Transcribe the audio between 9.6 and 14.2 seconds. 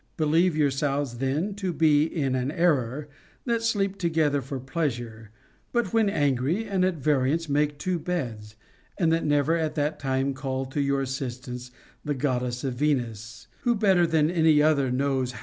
that time call to your assistance the Goddess Venus, who better